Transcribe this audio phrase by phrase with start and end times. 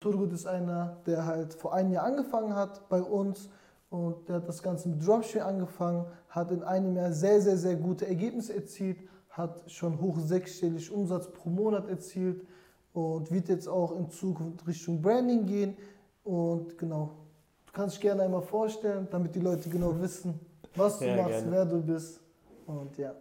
[0.00, 3.50] Turgut ist einer, der halt vor einem Jahr angefangen hat bei uns
[3.90, 7.76] und der hat das Ganze mit Dropshipping angefangen, hat in einem Jahr sehr, sehr, sehr
[7.76, 8.98] gute Ergebnisse erzielt,
[9.30, 12.46] hat schon hoch sechsstellig Umsatz pro Monat erzielt
[12.92, 15.76] und wird jetzt auch in Zukunft Richtung Branding gehen.
[16.24, 17.10] Und genau,
[17.66, 20.40] du kannst dich gerne einmal vorstellen, damit die Leute genau wissen,
[20.76, 21.50] was du ja, machst, gerne.
[21.52, 22.20] wer du bist.
[22.66, 23.14] Und ja.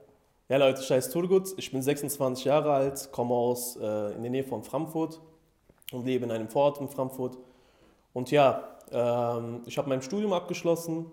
[0.48, 4.32] Ja, Leute, ich heiße Turgut, ich bin 26 Jahre alt, komme aus äh, in der
[4.32, 5.20] Nähe von Frankfurt
[5.92, 7.38] und lebe in einem Vorort in Frankfurt.
[8.14, 11.08] Und ja, ähm, ich habe mein Studium abgeschlossen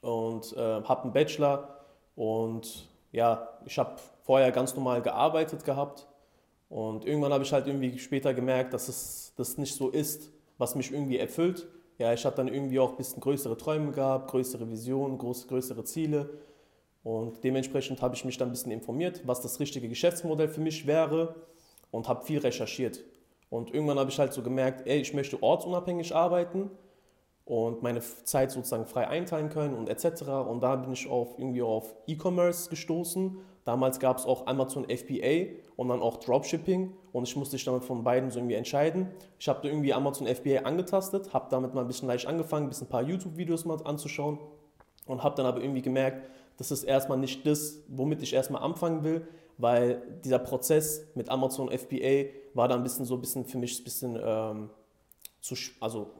[0.00, 1.80] und äh, habe einen Bachelor
[2.16, 6.08] und ja, ich habe vorher ganz normal gearbeitet gehabt
[6.68, 10.74] und irgendwann habe ich halt irgendwie später gemerkt, dass es das nicht so ist, was
[10.74, 11.68] mich irgendwie erfüllt.
[11.98, 15.84] Ja, ich hatte dann irgendwie auch ein bisschen größere Träume gehabt, größere Visionen, groß, größere
[15.84, 16.28] Ziele
[17.04, 20.86] und dementsprechend habe ich mich dann ein bisschen informiert, was das richtige Geschäftsmodell für mich
[20.86, 21.34] wäre
[21.90, 23.04] und habe viel recherchiert.
[23.50, 26.70] Und irgendwann habe ich halt so gemerkt, ey, ich möchte ortsunabhängig arbeiten
[27.44, 30.22] und meine Zeit sozusagen frei einteilen können und etc.
[30.48, 33.38] Und da bin ich auf, irgendwie auf E-Commerce gestoßen.
[33.64, 37.84] Damals gab es auch Amazon FBA und dann auch Dropshipping und ich musste sich damit
[37.84, 39.08] von beiden so irgendwie entscheiden.
[39.38, 42.68] Ich habe da irgendwie Amazon FBA angetastet, habe damit mal ein bisschen leicht angefangen, ein
[42.68, 44.38] bisschen ein paar YouTube-Videos mal anzuschauen
[45.06, 49.02] und habe dann aber irgendwie gemerkt, das ist erstmal nicht das, womit ich erstmal anfangen
[49.02, 53.58] will, weil dieser Prozess mit Amazon FBA war dann ein bisschen so ein bisschen für
[53.58, 54.70] mich ein bisschen ähm,
[55.40, 56.10] zu, also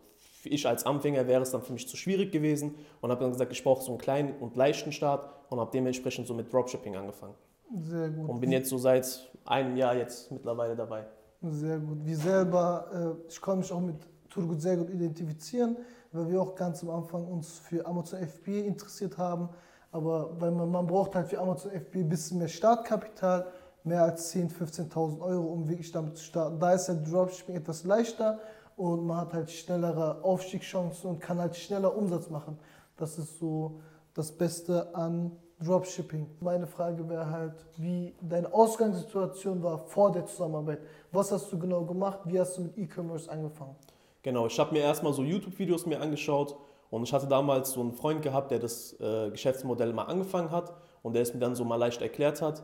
[0.45, 3.33] für ich als Anfänger wäre es dann für mich zu schwierig gewesen und habe dann
[3.33, 6.95] gesagt, ich brauche so einen kleinen und leichten Start und habe dementsprechend so mit Dropshipping
[6.97, 7.33] angefangen.
[7.81, 8.29] Sehr gut.
[8.29, 11.07] Und bin jetzt so seit einem Jahr jetzt mittlerweile dabei.
[11.41, 12.05] Sehr gut.
[12.05, 13.97] Wie selber, äh, ich kann mich auch mit
[14.29, 15.79] Turgut sehr gut identifizieren,
[16.13, 19.49] weil wir auch ganz am Anfang uns für Amazon FBA interessiert haben.
[19.93, 23.47] Aber weil man, man braucht halt für Amazon FBA ein bisschen mehr Startkapital
[23.83, 26.59] mehr als 10.000, 15.000 Euro, um wirklich damit zu starten.
[26.61, 28.41] Da ist halt Dropshipping etwas leichter
[28.77, 32.59] und man hat halt schnellere Aufstiegschancen und kann halt schneller Umsatz machen.
[32.97, 33.81] Das ist so
[34.15, 36.27] das Beste an Dropshipping.
[36.41, 40.81] Meine Frage wäre halt, wie deine Ausgangssituation war vor der Zusammenarbeit.
[41.13, 42.21] Was hast du genau gemacht?
[42.25, 43.77] Wie hast du mit E-Commerce angefangen?
[44.23, 46.57] Genau, ich habe mir erstmal so YouTube-Videos mir angeschaut
[46.91, 50.73] und ich hatte damals so einen Freund gehabt, der das äh, Geschäftsmodell mal angefangen hat
[51.03, 52.63] und der es mir dann so mal leicht erklärt hat.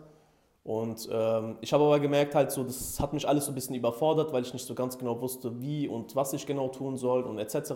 [0.62, 3.74] Und ähm, ich habe aber gemerkt, halt so, das hat mich alles so ein bisschen
[3.74, 7.22] überfordert, weil ich nicht so ganz genau wusste, wie und was ich genau tun soll
[7.22, 7.72] und etc.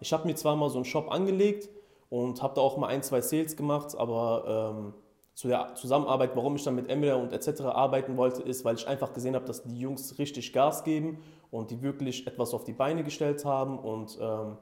[0.00, 1.70] Ich habe mir zwar mal so einen Shop angelegt
[2.10, 4.94] und habe da auch mal ein, zwei Sales gemacht, aber ähm,
[5.32, 7.62] zu der Zusammenarbeit, warum ich dann mit Emile und etc.
[7.62, 11.18] arbeiten wollte, ist, weil ich einfach gesehen habe, dass die Jungs richtig Gas geben
[11.50, 14.56] und die wirklich etwas auf die Beine gestellt haben und ähm,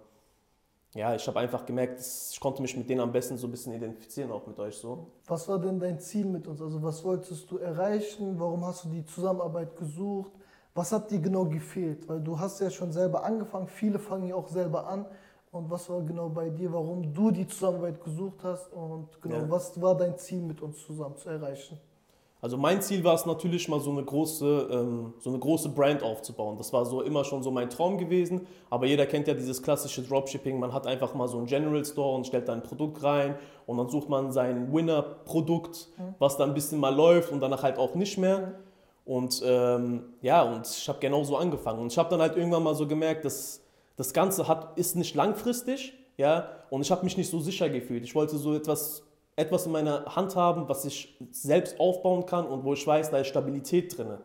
[0.95, 3.73] ja, ich habe einfach gemerkt, ich konnte mich mit denen am besten so ein bisschen
[3.73, 5.09] identifizieren, auch mit euch so.
[5.27, 6.63] Was war denn dein Ziel mit uns?
[6.63, 8.39] Also was wolltest du erreichen?
[8.39, 10.33] Warum hast du die Zusammenarbeit gesucht?
[10.73, 12.09] Was hat dir genau gefehlt?
[12.09, 15.07] Weil du hast ja schon selber angefangen, viele fangen ja auch selber an.
[15.51, 18.73] Und was war genau bei dir, warum du die Zusammenarbeit gesucht hast?
[18.73, 19.51] Und genau, ja.
[19.51, 21.79] was war dein Ziel mit uns zusammen zu erreichen?
[22.45, 26.03] Also mein Ziel war es natürlich mal so eine große, ähm, so eine große Brand
[26.03, 26.59] aufzubauen.
[26.59, 28.47] Das war so immer schon so mein Traum gewesen.
[28.69, 30.61] Aber jeder kennt ja dieses klassische Dropshipping.
[30.61, 33.79] Man hat einfach mal so einen General Store und stellt da ein Produkt rein und
[33.79, 36.17] dann sucht man sein Winner-Produkt, mhm.
[36.19, 38.53] was dann ein bisschen mal läuft und danach halt auch nicht mehr.
[39.07, 41.79] Und ähm, ja, und ich habe genau so angefangen.
[41.79, 43.63] Und ich habe dann halt irgendwann mal so gemerkt, dass
[43.97, 45.95] das Ganze hat, ist nicht langfristig.
[46.19, 48.05] Ja, und ich habe mich nicht so sicher gefühlt.
[48.05, 49.03] Ich wollte so etwas
[49.37, 53.19] etwas in meiner Hand haben, was ich selbst aufbauen kann und wo ich weiß, da
[53.19, 54.19] ist Stabilität drin.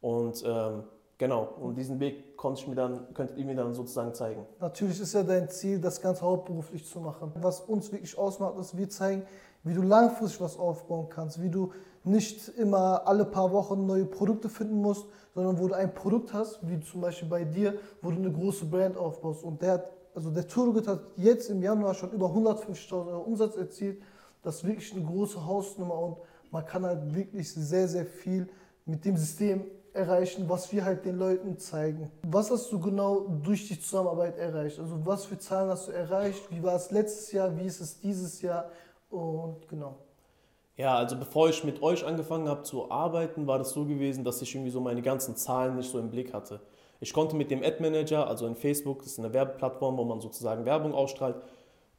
[0.00, 0.84] Und ähm,
[1.18, 4.44] genau, und diesen Weg konnte ich mir dann, könntet ihr mir dann sozusagen zeigen.
[4.60, 7.32] Natürlich ist ja dein Ziel, das Ganze hauptberuflich zu machen.
[7.40, 9.24] Was uns wirklich ausmacht, ist, wir zeigen,
[9.62, 11.72] wie du langfristig was aufbauen kannst, wie du
[12.02, 16.58] nicht immer alle paar Wochen neue Produkte finden musst, sondern wo du ein Produkt hast,
[16.62, 19.44] wie zum Beispiel bei dir, wo du eine große Brand aufbaust.
[19.44, 24.02] Und der also der Turgut hat jetzt im Januar schon über 150.000 Euro Umsatz erzielt
[24.42, 26.16] das ist wirklich eine große Hausnummer und
[26.50, 28.48] man kann halt wirklich sehr, sehr viel
[28.84, 32.10] mit dem System erreichen, was wir halt den Leuten zeigen.
[32.26, 34.78] Was hast du genau durch die Zusammenarbeit erreicht?
[34.78, 36.42] Also was für Zahlen hast du erreicht?
[36.50, 37.56] Wie war es letztes Jahr?
[37.56, 38.70] Wie ist es dieses Jahr?
[39.10, 39.96] Und genau.
[40.76, 44.40] Ja, also bevor ich mit euch angefangen habe zu arbeiten, war das so gewesen, dass
[44.40, 46.60] ich irgendwie so meine ganzen Zahlen nicht so im Blick hatte.
[47.00, 50.20] Ich konnte mit dem Ad Manager, also in Facebook, das ist eine Werbeplattform, wo man
[50.20, 51.36] sozusagen Werbung ausstrahlt,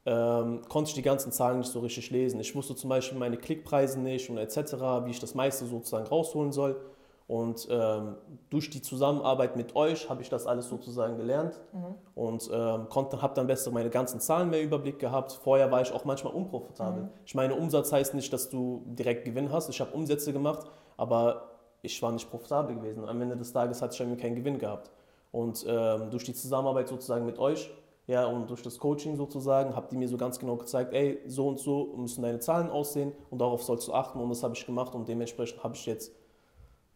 [0.06, 2.38] ähm, konnte ich die ganzen Zahlen nicht so richtig lesen.
[2.40, 4.74] Ich wusste zum Beispiel meine Klickpreise nicht und etc.,
[5.04, 6.80] wie ich das meiste sozusagen rausholen soll.
[7.26, 8.16] Und ähm,
[8.50, 11.94] durch die Zusammenarbeit mit euch habe ich das alles sozusagen gelernt Mhm.
[12.14, 15.32] und ähm, habe dann besser meine ganzen Zahlen mehr Überblick gehabt.
[15.42, 17.04] Vorher war ich auch manchmal unprofitabel.
[17.04, 17.08] Mhm.
[17.24, 19.70] Ich meine, Umsatz heißt nicht, dass du direkt Gewinn hast.
[19.70, 20.66] Ich habe Umsätze gemacht,
[20.98, 21.48] aber
[21.80, 23.08] ich war nicht profitabel gewesen.
[23.08, 24.90] Am Ende des Tages hatte ich irgendwie keinen Gewinn gehabt.
[25.32, 27.70] Und ähm, durch die Zusammenarbeit sozusagen mit euch
[28.06, 31.48] ja, und durch das Coaching sozusagen, habt ihr mir so ganz genau gezeigt, ey, so
[31.48, 34.66] und so müssen deine Zahlen aussehen und darauf sollst du achten und das habe ich
[34.66, 36.12] gemacht und dementsprechend habe ich jetzt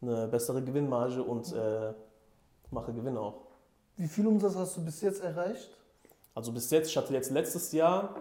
[0.03, 1.95] eine bessere Gewinnmarge und äh,
[2.71, 3.35] mache Gewinn auch.
[3.97, 5.71] Wie viel Umsatz hast du bis jetzt erreicht?
[6.35, 8.15] Also bis jetzt, ich hatte jetzt letztes Jahr,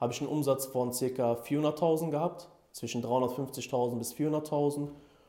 [0.00, 0.96] habe ich einen Umsatz von ca.
[0.96, 4.88] 400.000 gehabt, zwischen 350.000 bis 400.000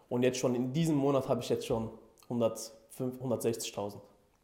[0.09, 1.89] und jetzt schon in diesem Monat habe ich jetzt schon
[2.23, 3.95] 105 160.000.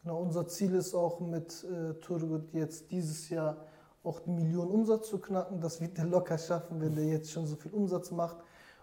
[0.10, 3.58] Genau, unser Ziel ist auch mit äh, Turgut jetzt dieses Jahr
[4.04, 5.62] auch die Million Umsatz zu knacken.
[5.62, 8.38] Das wird er locker schaffen, wenn der jetzt schon so viel Umsatz macht.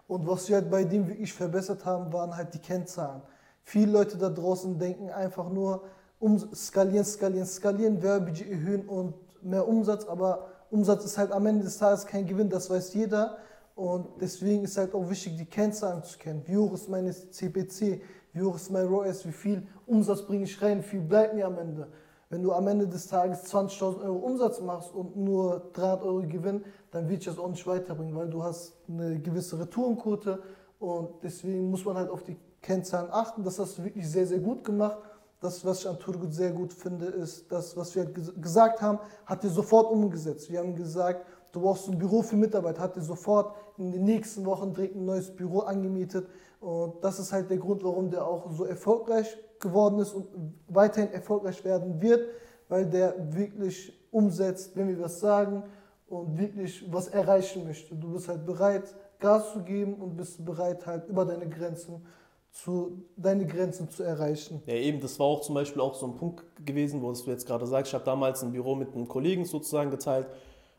[0.07, 3.21] Und was wir halt bei dem wirklich verbessert haben, waren halt die Kennzahlen.
[3.63, 5.83] Viele Leute da draußen denken einfach nur,
[6.17, 9.13] um, skalieren, skalieren, skalieren, Werbebudget erhöhen und
[9.43, 13.35] mehr Umsatz, aber Umsatz ist halt am Ende des Tages kein Gewinn, das weiß jeder.
[13.75, 16.43] Und deswegen ist halt auch wichtig, die Kennzahlen zu kennen.
[16.45, 18.01] Wie hoch ist meine CPC?
[18.37, 19.25] Wie hoch ist mein ROAS?
[19.25, 20.79] Wie viel Umsatz bringe ich rein?
[20.79, 21.87] Wie viel bleibt mir am Ende?
[22.29, 26.63] Wenn du am Ende des Tages 20.000 Euro Umsatz machst und nur 300 Euro Gewinn,
[26.91, 30.39] dann wird dich das auch nicht weiterbringen, weil du hast eine gewisse Retourenquote
[30.77, 33.43] und deswegen muss man halt auf die Kennzahlen achten.
[33.43, 34.97] Das hast du wirklich sehr, sehr gut gemacht.
[35.39, 38.99] Das, was ich an Turgut sehr gut finde, ist, das, was wir ges- gesagt haben,
[39.25, 40.51] hat er sofort umgesetzt.
[40.51, 44.45] Wir haben gesagt, du brauchst ein Büro für Mitarbeiter, hat er sofort in den nächsten
[44.45, 46.27] Wochen direkt ein neues Büro angemietet.
[46.59, 50.27] Und das ist halt der Grund, warum der auch so erfolgreich geworden ist und
[50.67, 52.27] weiterhin erfolgreich werden wird,
[52.67, 55.63] weil der wirklich umsetzt, wenn wir was sagen
[56.07, 57.95] und wirklich was erreichen möchte.
[57.95, 62.05] Du bist halt bereit, Gas zu geben und bist bereit, halt über deine Grenzen
[62.51, 64.61] zu, deine Grenzen zu erreichen.
[64.65, 67.45] Ja, eben, das war auch zum Beispiel auch so ein Punkt gewesen, wo du jetzt
[67.45, 70.27] gerade sagst, ich habe damals ein Büro mit einem Kollegen sozusagen geteilt,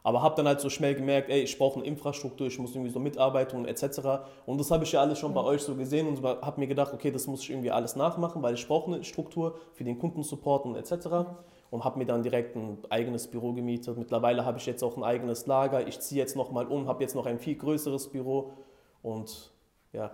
[0.03, 2.91] aber habe dann halt so schnell gemerkt, ey, ich brauche eine Infrastruktur, ich muss irgendwie
[2.91, 4.01] so Mitarbeiter und etc.
[4.47, 6.95] Und das habe ich ja alles schon bei euch so gesehen und habe mir gedacht,
[6.95, 10.65] okay, das muss ich irgendwie alles nachmachen, weil ich brauche eine Struktur für den Kundensupport
[10.67, 11.29] und etc.
[11.71, 13.99] Und habe mir dann direkt ein eigenes Büro gemietet.
[13.99, 15.87] Mittlerweile habe ich jetzt auch ein eigenes Lager.
[15.87, 18.53] Ich ziehe jetzt nochmal um, habe jetzt noch ein viel größeres Büro
[19.03, 19.53] und
[19.93, 20.13] ja,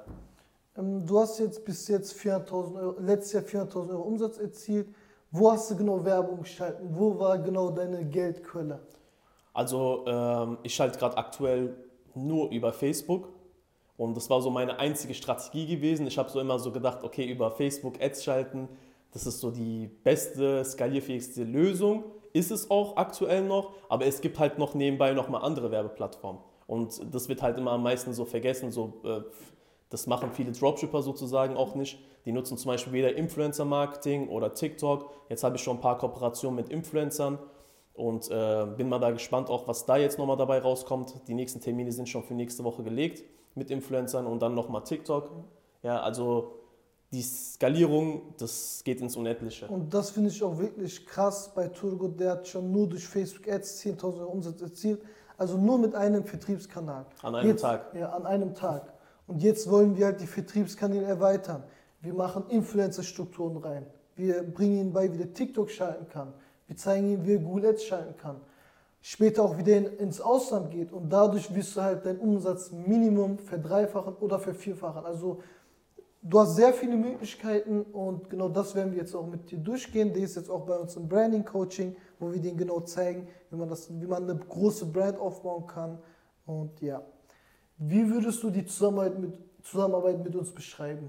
[0.76, 4.88] Ähm, Du hast jetzt bis jetzt 400.000 Euro, letztes Jahr 400.000 Euro Umsatz erzielt.
[5.30, 6.88] Wo hast du genau Werbung geschalten?
[6.90, 8.80] Wo war genau deine Geldquelle?
[9.54, 11.76] Also ähm, ich schalte gerade aktuell
[12.14, 13.28] nur über Facebook
[13.96, 16.06] und das war so meine einzige Strategie gewesen.
[16.06, 18.68] Ich habe so immer so gedacht, okay, über Facebook Ads schalten,
[19.12, 22.04] das ist so die beste, skalierfähigste Lösung.
[22.32, 26.42] Ist es auch aktuell noch, aber es gibt halt noch nebenbei nochmal andere Werbeplattformen.
[26.66, 28.72] Und das wird halt immer am meisten so vergessen.
[28.72, 29.20] So, äh,
[29.88, 32.00] das machen viele Dropshipper sozusagen auch nicht.
[32.24, 35.12] Die nutzen zum Beispiel weder Influencer-Marketing oder TikTok.
[35.28, 37.38] Jetzt habe ich schon ein paar Kooperationen mit Influencern
[37.94, 41.14] und äh, bin mal da gespannt, auch was da jetzt nochmal dabei rauskommt.
[41.28, 43.24] Die nächsten Termine sind schon für nächste Woche gelegt
[43.54, 45.30] mit Influencern und dann nochmal TikTok.
[45.82, 46.58] Ja, also
[47.12, 49.68] die Skalierung, das geht ins Unendliche.
[49.68, 52.18] Und das finde ich auch wirklich krass bei Turgut.
[52.18, 55.00] Der hat schon nur durch Facebook Ads 10.000 Euro Umsatz erzielt.
[55.36, 57.06] Also nur mit einem Vertriebskanal.
[57.22, 57.94] An einem jetzt, Tag.
[57.94, 58.92] Ja, an einem Tag.
[59.26, 61.62] Und jetzt wollen wir halt die Vertriebskanäle erweitern.
[62.00, 63.86] Wir machen Influencer-Strukturen rein.
[64.16, 66.34] Wir bringen ihnen bei, wie der TikTok schalten kann.
[66.74, 68.40] Wir zeigen ihnen, wie er Ads schalten kann.
[69.00, 73.38] Später auch wieder in, ins Ausland geht und dadurch wirst du halt deinen Umsatz Minimum
[73.38, 75.06] verdreifachen oder vervierfachen.
[75.06, 75.40] Also
[76.20, 80.12] du hast sehr viele Möglichkeiten und genau das werden wir jetzt auch mit dir durchgehen.
[80.12, 83.56] Der ist jetzt auch bei uns im Branding Coaching, wo wir dir genau zeigen, wie
[83.56, 86.00] man, das, wie man eine große Brand aufbauen kann.
[86.44, 87.04] Und ja,
[87.78, 89.32] wie würdest du die Zusammenarbeit mit,
[89.62, 91.08] Zusammenarbeit mit uns beschreiben?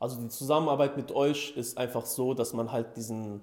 [0.00, 3.42] Also die Zusammenarbeit mit euch ist einfach so, dass man halt diesen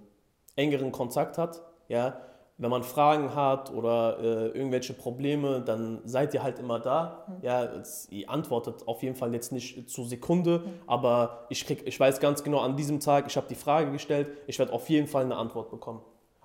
[0.55, 1.61] engeren Kontakt hat.
[1.87, 2.17] Ja?
[2.57, 7.25] Wenn man Fragen hat oder äh, irgendwelche Probleme, dann seid ihr halt immer da.
[7.41, 11.99] Ja, es, ihr antwortet auf jeden Fall jetzt nicht zur Sekunde, aber ich, krieg, ich
[11.99, 15.07] weiß ganz genau, an diesem Tag, ich habe die Frage gestellt, ich werde auf jeden
[15.07, 16.01] Fall eine Antwort bekommen.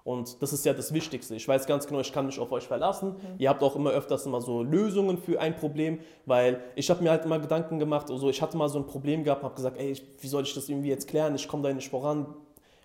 [0.09, 1.35] Und das ist ja das Wichtigste.
[1.35, 3.17] Ich weiß ganz genau, ich kann mich auf euch verlassen.
[3.37, 7.11] Ihr habt auch immer öfters immer so Lösungen für ein Problem, weil ich habe mir
[7.11, 9.95] halt immer Gedanken gemacht, also ich hatte mal so ein Problem gehabt, habe gesagt, ey,
[10.19, 11.35] wie soll ich das irgendwie jetzt klären?
[11.35, 12.35] Ich komme da nicht voran.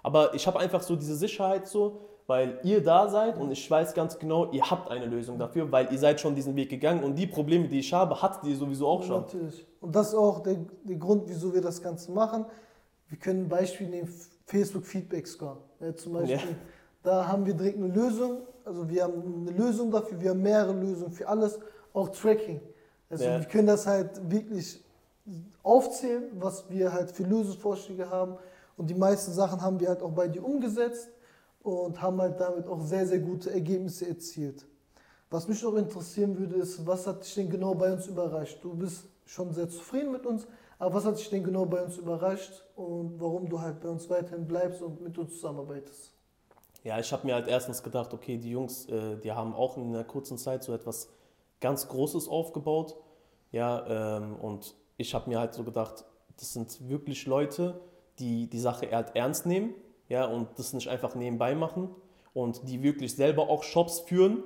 [0.04, 3.94] Aber ich habe einfach so diese Sicherheit so, weil ihr da seid und ich weiß
[3.94, 7.16] ganz genau, ihr habt eine Lösung dafür, weil ihr seid schon diesen Weg gegangen und
[7.16, 9.22] die Probleme, die ich habe, hattet ihr sowieso auch schon.
[9.22, 9.66] Natürlich.
[9.82, 12.46] Und das ist auch der, der Grund, wieso wir das Ganze machen.
[13.10, 14.10] Wir können ein Beispiel nehmen,
[14.46, 15.58] Facebook Feedback Score.
[15.80, 16.56] Ja, zum Beispiel, Ja.
[17.04, 18.40] da haben wir direkt eine Lösung.
[18.66, 21.60] Also wir haben eine Lösung dafür, wir haben mehrere Lösungen für alles,
[21.94, 22.62] auch Tracking.
[23.10, 23.40] Also Ja.
[23.40, 24.82] wir können das halt wirklich
[25.62, 28.36] aufzählen, was wir halt für Lösungsvorschläge haben.
[28.78, 31.10] Und die meisten Sachen haben wir halt auch bei dir umgesetzt
[31.62, 34.66] und haben halt damit auch sehr, sehr gute Ergebnisse erzielt.
[35.30, 38.60] Was mich noch interessieren würde, ist, was hat dich denn genau bei uns überrascht?
[38.62, 41.98] Du bist schon sehr zufrieden mit uns, aber was hat dich denn genau bei uns
[41.98, 46.12] überrascht und warum du halt bei uns weiterhin bleibst und mit uns zusammenarbeitest?
[46.84, 49.88] Ja, ich habe mir halt erstens gedacht, okay, die Jungs, äh, die haben auch in
[49.88, 51.10] einer kurzen Zeit so etwas
[51.62, 52.98] ganz Großes aufgebaut.
[53.52, 56.04] Ja, ähm, und ich habe mir halt so gedacht,
[56.38, 57.80] das sind wirklich Leute,
[58.20, 59.74] die die Sache halt ernst nehmen
[60.10, 61.90] ja, und das nicht einfach nebenbei machen
[62.34, 64.44] und die wirklich selber auch Shops führen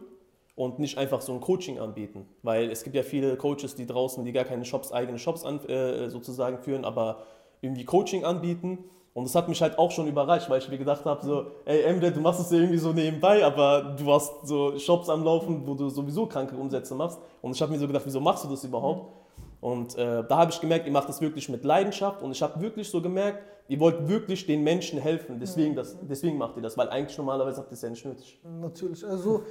[0.56, 2.26] und nicht einfach so ein Coaching anbieten.
[2.44, 5.60] Weil es gibt ja viele Coaches, die draußen, die gar keine Shops, eigene Shops an,
[5.66, 7.24] äh, sozusagen führen, aber
[7.62, 8.80] irgendwie Coaching anbieten.
[9.14, 11.82] Und das hat mich halt auch schon überrascht, weil ich mir gedacht habe, so, ey
[11.82, 15.74] Emre, du machst es irgendwie so nebenbei, aber du hast so Shops am Laufen, wo
[15.74, 17.20] du sowieso kranke Umsätze machst.
[17.42, 19.12] Und ich habe mir so gedacht, wieso machst du das überhaupt?
[19.60, 22.62] Und äh, da habe ich gemerkt, ihr macht das wirklich mit Leidenschaft und ich habe
[22.62, 25.40] wirklich so gemerkt, ihr wollt wirklich den Menschen helfen.
[25.40, 28.40] Deswegen, das, deswegen macht ihr das, weil eigentlich normalerweise habt ihr es ja nicht nötig.
[28.44, 29.06] Natürlich.
[29.06, 29.44] Also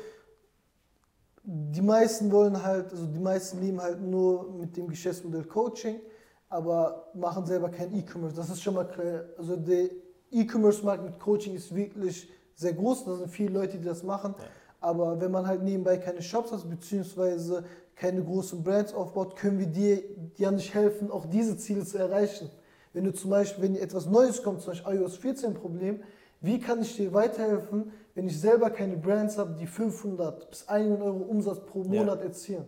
[1.43, 6.01] die meisten wollen halt, also die meisten leben halt nur mit dem Geschäftsmodell Coaching,
[6.49, 8.35] aber machen selber kein E-Commerce.
[8.35, 9.25] Das ist schon mal klar.
[9.37, 9.91] Also der
[10.31, 13.05] E-Commerce-Markt mit Coaching ist wirklich sehr groß.
[13.05, 14.35] Da sind viele Leute, die das machen.
[14.39, 14.45] Ja.
[14.81, 17.65] Aber wenn man halt nebenbei keine Shops hat, beziehungsweise
[17.97, 20.03] keine großen Brands aufbaut, können wir dir
[20.37, 22.51] ja nicht helfen, auch diese Ziele zu erreichen.
[22.93, 26.03] Wenn du zum Beispiel, wenn etwas Neues kommt, zum Beispiel iOS 14 Problem,
[26.41, 31.01] wie kann ich dir weiterhelfen, wenn ich selber keine Brands habe, die 500 bis 1
[31.01, 32.27] Euro Umsatz pro Monat ja.
[32.27, 32.67] erzielen.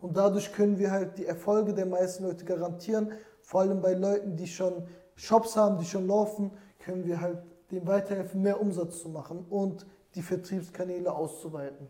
[0.00, 3.12] Und dadurch können wir halt die Erfolge der meisten Leute garantieren.
[3.40, 7.38] Vor allem bei Leuten, die schon Shops haben, die schon laufen, können wir halt
[7.70, 11.86] denen weiterhelfen, mehr Umsatz zu machen und die Vertriebskanäle auszuweiten.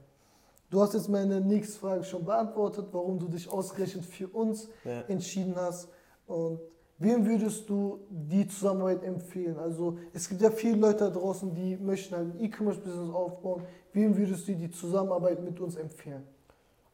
[0.71, 5.02] Du hast jetzt meine nächste Frage schon beantwortet, warum du dich ausgerechnet für uns ja.
[5.02, 5.88] entschieden hast.
[6.26, 6.59] Und
[6.99, 9.59] Wem würdest du die Zusammenarbeit empfehlen?
[9.59, 13.62] Also es gibt ja viele Leute da draußen, die möchten halt ein E-Commerce-Business aufbauen.
[13.92, 16.23] Wem würdest du die Zusammenarbeit mit uns empfehlen?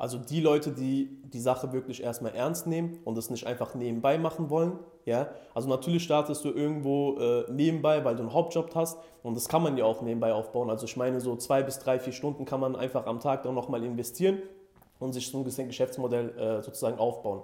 [0.00, 4.16] Also die Leute, die die Sache wirklich erstmal ernst nehmen und es nicht einfach nebenbei
[4.16, 4.78] machen wollen.
[5.04, 5.28] Ja?
[5.52, 9.62] Also natürlich startest du irgendwo äh, nebenbei, weil du einen Hauptjob hast und das kann
[9.62, 10.70] man ja auch nebenbei aufbauen.
[10.70, 13.54] Also ich meine, so zwei bis drei, vier Stunden kann man einfach am Tag dann
[13.54, 14.38] nochmal investieren
[15.00, 17.42] und sich so ein Geschäftsmodell äh, sozusagen aufbauen.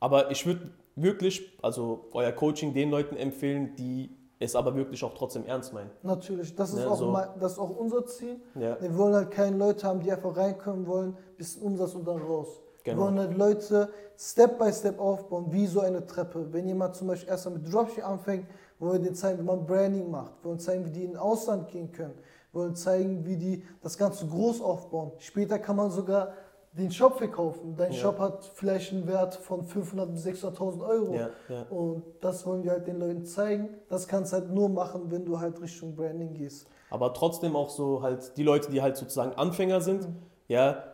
[0.00, 5.14] Aber ich würde wirklich, also euer Coaching den Leuten empfehlen, die es aber wirklich auch
[5.14, 5.90] trotzdem ernst meinen.
[6.02, 7.10] Natürlich, das ist, ja, auch, so.
[7.10, 8.40] mein, das ist auch unser Ziel.
[8.54, 8.80] Ja.
[8.80, 12.60] Wir wollen halt keine Leute haben, die einfach reinkommen wollen, bisschen Umsatz und dann raus.
[12.84, 12.96] Genau.
[12.96, 16.52] Wir wollen halt Leute Step by Step aufbauen, wie so eine Treppe.
[16.52, 18.46] Wenn jemand zum Beispiel erstmal mit Dropshipping anfängt,
[18.78, 20.32] wollen wir denen zeigen, wie man Branding macht.
[20.42, 22.14] Wir wollen zeigen, wie die in Ausland gehen können.
[22.52, 25.12] Wir wollen zeigen, wie die das Ganze groß aufbauen.
[25.18, 26.32] Später kann man sogar
[26.78, 27.74] den Shop verkaufen.
[27.76, 27.98] Dein ja.
[27.98, 31.14] Shop hat vielleicht einen Wert von 500.000 bis 600.000 Euro.
[31.14, 31.62] Ja, ja.
[31.70, 33.70] Und das wollen wir halt den Leuten zeigen.
[33.88, 36.68] Das kannst du halt nur machen, wenn du halt Richtung Branding gehst.
[36.90, 40.16] Aber trotzdem auch so halt die Leute, die halt sozusagen Anfänger sind, mhm.
[40.46, 40.84] ja,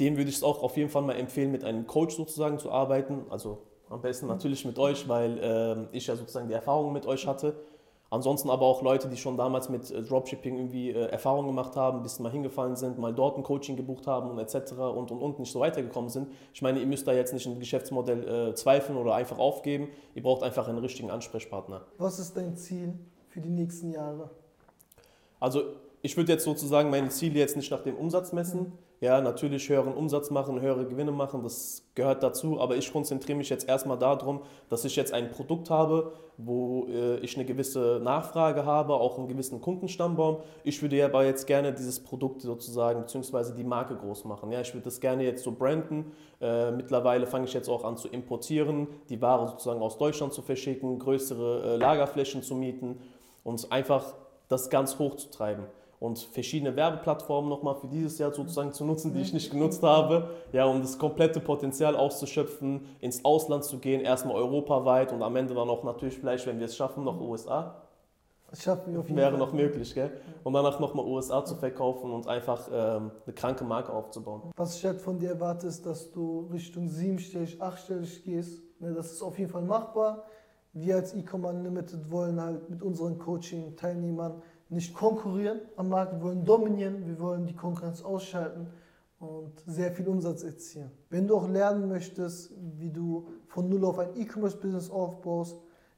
[0.00, 2.70] denen würde ich es auch auf jeden Fall mal empfehlen, mit einem Coach sozusagen zu
[2.70, 3.24] arbeiten.
[3.30, 7.26] Also am besten natürlich mit euch, weil äh, ich ja sozusagen die Erfahrung mit euch
[7.26, 7.54] hatte.
[8.10, 11.98] Ansonsten aber auch Leute, die schon damals mit äh, Dropshipping irgendwie äh, Erfahrungen gemacht haben,
[11.98, 14.72] ein bisschen mal hingefallen sind, mal dort ein Coaching gebucht haben und etc.
[14.72, 16.28] und und und nicht so weitergekommen sind.
[16.54, 19.88] Ich meine, ihr müsst da jetzt nicht ein Geschäftsmodell äh, zweifeln oder einfach aufgeben.
[20.14, 21.82] Ihr braucht einfach einen richtigen Ansprechpartner.
[21.98, 22.98] Was ist dein Ziel
[23.28, 24.30] für die nächsten Jahre?
[25.40, 25.62] Also
[26.02, 28.60] ich würde jetzt sozusagen meine Ziele jetzt nicht nach dem Umsatz messen.
[28.60, 33.36] Mhm ja, natürlich höheren Umsatz machen, höhere Gewinne machen, das gehört dazu, aber ich konzentriere
[33.36, 38.00] mich jetzt erstmal darum, dass ich jetzt ein Produkt habe, wo äh, ich eine gewisse
[38.02, 40.38] Nachfrage habe, auch einen gewissen Kundenstammbaum.
[40.64, 44.50] Ich würde aber jetzt gerne dieses Produkt sozusagen, beziehungsweise die Marke groß machen.
[44.50, 46.12] Ja, ich würde das gerne jetzt so branden.
[46.40, 50.40] Äh, mittlerweile fange ich jetzt auch an zu importieren, die Ware sozusagen aus Deutschland zu
[50.40, 52.98] verschicken, größere äh, Lagerflächen zu mieten
[53.44, 54.14] und einfach
[54.48, 55.64] das ganz hoch zu treiben
[55.98, 60.30] und verschiedene Werbeplattformen nochmal für dieses Jahr sozusagen zu nutzen, die ich nicht genutzt habe,
[60.52, 65.54] ja, um das komplette Potenzial auszuschöpfen, ins Ausland zu gehen, erstmal europaweit und am Ende
[65.54, 67.82] dann auch natürlich vielleicht, wenn wir es schaffen, noch USA.
[68.50, 69.38] Das schaffen wir auf jeden Wäre Fall.
[69.38, 70.12] noch möglich, gell?
[70.44, 74.52] Und danach nochmal USA zu verkaufen und einfach ähm, eine kranke Marke aufzubauen.
[74.56, 78.62] Was ich halt von dir erwarte, ist, dass du Richtung siebenstellig, achtstellig gehst.
[78.80, 80.24] Ne, das ist auf jeden Fall machbar.
[80.72, 86.44] Wir als E-Com Unlimited wollen halt mit unseren Coaching-Teilnehmern nicht konkurrieren am Markt, wir wollen
[86.44, 88.68] dominieren, wir wollen die Konkurrenz ausschalten
[89.18, 90.90] und sehr viel Umsatz erzielen.
[91.08, 95.56] Wenn du auch lernen möchtest, wie du von null auf ein E-Commerce-Business aufbaust,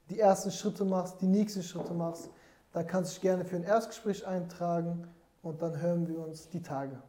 [0.09, 2.29] die ersten Schritte machst, die nächsten Schritte machst,
[2.71, 5.07] dann kannst du dich gerne für ein Erstgespräch eintragen
[5.41, 7.01] und dann hören wir uns die Tage.